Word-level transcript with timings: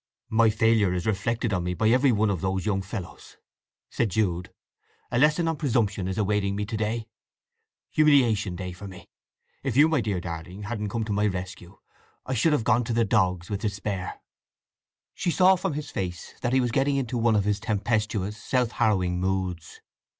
"My 0.31 0.49
failure 0.49 0.93
is 0.95 1.05
reflected 1.05 1.53
on 1.53 1.63
me 1.63 1.75
by 1.75 1.89
every 1.89 2.11
one 2.11 2.31
of 2.31 2.41
those 2.41 2.65
young 2.65 2.81
fellows," 2.81 3.37
said 3.91 4.09
Jude. 4.09 4.51
"A 5.11 5.19
lesson 5.19 5.47
on 5.47 5.57
presumption 5.57 6.07
is 6.07 6.17
awaiting 6.17 6.55
me 6.55 6.65
to 6.65 6.75
day!—Humiliation 6.75 8.55
Day 8.55 8.71
for 8.71 8.87
me!… 8.87 9.11
If 9.61 9.77
you, 9.77 9.87
my 9.87 10.01
dear 10.01 10.19
darling, 10.19 10.63
hadn't 10.63 10.89
come 10.89 11.03
to 11.03 11.13
my 11.13 11.27
rescue, 11.27 11.77
I 12.25 12.33
should 12.33 12.53
have 12.53 12.63
gone 12.63 12.83
to 12.85 12.93
the 12.93 13.05
dogs 13.05 13.51
with 13.51 13.61
despair!" 13.61 14.19
She 15.13 15.29
saw 15.29 15.55
from 15.55 15.73
his 15.73 15.91
face 15.91 16.33
that 16.41 16.53
he 16.53 16.61
was 16.61 16.71
getting 16.71 16.95
into 16.95 17.15
one 17.15 17.35
of 17.35 17.45
his 17.45 17.59
tempestuous, 17.59 18.41
self 18.43 18.71
harrowing 18.71 19.19
moods. 19.19 19.81